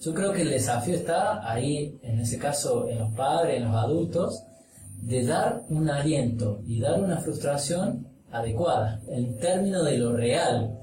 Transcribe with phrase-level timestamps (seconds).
[0.00, 3.76] Yo creo que el desafío está ahí, en ese caso, en los padres, en los
[3.76, 4.42] adultos,
[5.00, 10.80] de dar un aliento y dar una frustración adecuada, en términos de lo real.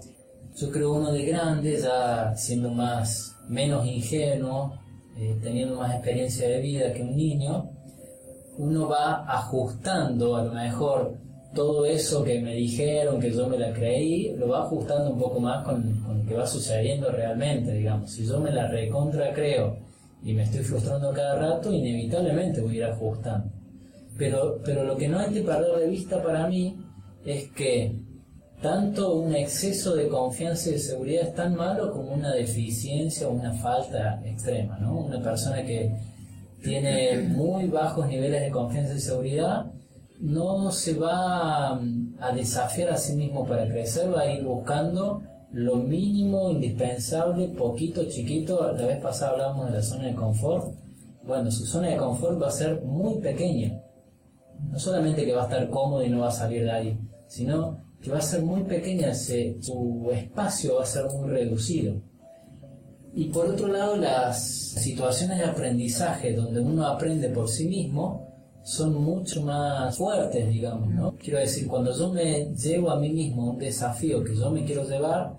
[0.55, 4.79] Yo creo uno de grande, ya siendo más, menos ingenuo,
[5.17, 7.71] eh, teniendo más experiencia de vida que un niño,
[8.57, 11.17] uno va ajustando a lo mejor
[11.53, 15.39] todo eso que me dijeron, que yo me la creí, lo va ajustando un poco
[15.39, 18.11] más con, con lo que va sucediendo realmente, digamos.
[18.11, 19.77] Si yo me la recontra creo
[20.23, 23.51] y me estoy frustrando cada rato, inevitablemente voy a ir ajustando.
[24.17, 26.77] Pero, pero lo que no hay que perder de vista para mí
[27.25, 27.95] es que
[28.61, 33.31] tanto un exceso de confianza y de seguridad es tan malo como una deficiencia o
[33.31, 34.99] una falta extrema, ¿no?
[34.99, 35.95] Una persona que
[36.61, 39.71] tiene muy bajos niveles de confianza y seguridad
[40.19, 45.77] no se va a desafiar a sí mismo para crecer, va a ir buscando lo
[45.77, 48.71] mínimo indispensable, poquito, chiquito.
[48.73, 50.75] La vez pasada hablábamos de la zona de confort.
[51.25, 53.81] Bueno, su zona de confort va a ser muy pequeña.
[54.69, 57.77] No solamente que va a estar cómodo y no va a salir de ahí, sino
[58.01, 62.01] que va a ser muy pequeña, su espacio va a ser muy reducido.
[63.13, 68.28] Y por otro lado, las situaciones de aprendizaje donde uno aprende por sí mismo
[68.69, 71.15] son mucho más fuertes, digamos, ¿no?
[71.15, 74.87] Quiero decir, cuando yo me llevo a mí mismo un desafío que yo me quiero
[74.87, 75.33] llevar,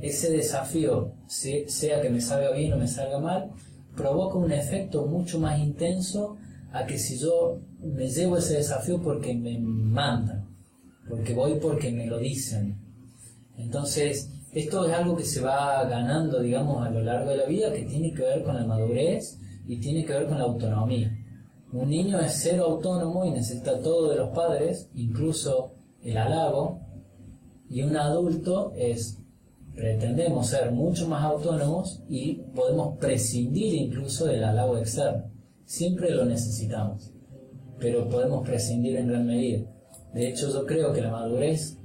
[0.00, 3.50] ese desafío, sea que me salga bien o me salga mal,
[3.96, 6.36] provoca un efecto mucho más intenso
[6.72, 10.48] a que si yo me llevo ese desafío porque me mandan,
[11.08, 12.78] porque voy porque me lo dicen.
[13.56, 17.72] Entonces, esto es algo que se va ganando, digamos, a lo largo de la vida,
[17.72, 21.23] que tiene que ver con la madurez y tiene que ver con la autonomía.
[21.74, 25.72] Un niño es cero autónomo y necesita todo de los padres, incluso
[26.04, 26.78] el halago,
[27.68, 29.18] y un adulto es,
[29.74, 35.24] pretendemos ser mucho más autónomos y podemos prescindir incluso del halago externo.
[35.64, 37.12] Siempre lo necesitamos,
[37.80, 39.68] pero podemos prescindir en gran medida.
[40.12, 41.76] De hecho, yo creo que la madurez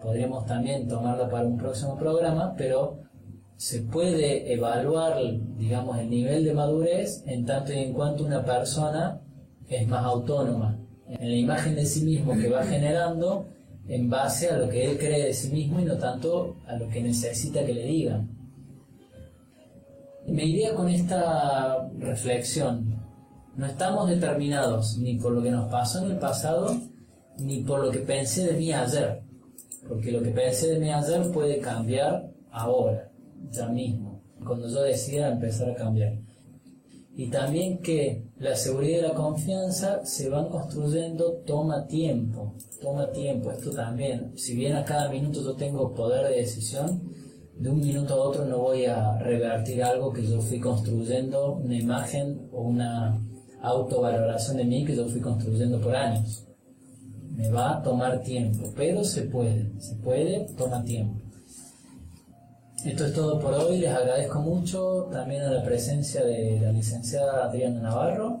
[0.00, 3.00] podríamos también tomarla para un próximo programa, pero
[3.56, 5.18] se puede evaluar,
[5.58, 9.20] digamos, el nivel de madurez en tanto y en cuanto una persona
[9.76, 13.46] es más autónoma en la imagen de sí mismo que va generando
[13.88, 16.88] en base a lo que él cree de sí mismo y no tanto a lo
[16.88, 18.30] que necesita que le digan.
[20.26, 23.02] Me iría con esta reflexión.
[23.56, 26.74] No estamos determinados ni por lo que nos pasó en el pasado,
[27.38, 29.22] ni por lo que pensé de mí ayer.
[29.86, 33.10] Porque lo que pensé de mí ayer puede cambiar ahora,
[33.50, 36.14] ya mismo, cuando yo decida empezar a cambiar
[37.16, 43.52] y también que la seguridad y la confianza se van construyendo toma tiempo, toma tiempo,
[43.52, 47.02] esto también, si bien a cada minuto yo tengo poder de decisión,
[47.56, 51.76] de un minuto a otro no voy a revertir algo que yo fui construyendo, una
[51.76, 53.24] imagen o una
[53.62, 56.46] autovaloración de mí que yo fui construyendo por años.
[57.30, 61.20] Me va a tomar tiempo, pero se puede, se puede, toma tiempo.
[62.84, 67.46] Esto es todo por hoy, les agradezco mucho también a la presencia de la licenciada
[67.46, 68.40] Adriana Navarro.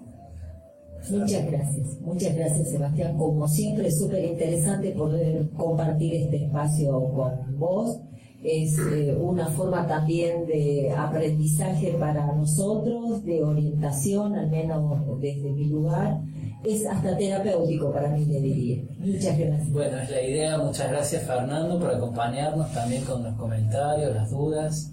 [1.10, 3.16] Muchas gracias, muchas gracias Sebastián.
[3.16, 8.00] Como siempre es súper interesante poder compartir este espacio con vos.
[8.42, 15.64] Es eh, una forma también de aprendizaje para nosotros, de orientación, al menos desde mi
[15.64, 16.20] lugar
[16.64, 18.82] es hasta terapéutico para mí, te diría.
[18.98, 19.72] Muchas gracias.
[19.72, 20.58] Bueno, es la idea.
[20.58, 24.90] Muchas gracias, Fernando, por acompañarnos también con los comentarios, las dudas.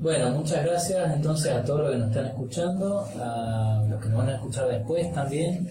[0.00, 4.18] Bueno, muchas gracias entonces a todos los que nos están escuchando, a los que nos
[4.18, 5.68] van a escuchar después también.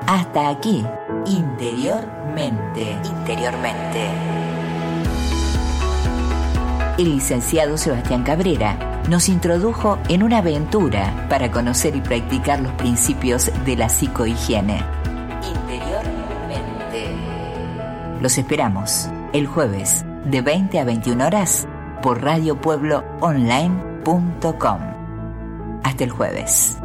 [0.10, 0.86] Hasta aquí,
[1.28, 2.98] interiormente.
[3.06, 4.10] Interiormente.
[6.98, 13.52] El licenciado Sebastián Cabrera nos introdujo en una aventura para conocer y practicar los principios
[13.66, 14.82] de la psicohigiene.
[15.48, 17.16] Interiormente.
[18.20, 21.68] Los esperamos el jueves de 20 a 21 horas
[22.02, 24.80] por radiopuebloonline.com.
[25.84, 26.80] Hasta el jueves.